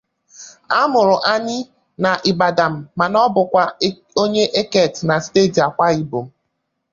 Amụrụ 0.79 1.15
Annie 1.33 1.69
na 2.03 2.11
Ibadan 2.31 2.73
mana 2.97 3.17
ọ 3.25 3.27
bụ 3.35 3.41
onye 4.21 4.43
Eket 4.61 4.93
na 5.07 5.15
steeti 5.25 5.59
Akwa 5.67 5.87
Ibom. 6.01 6.25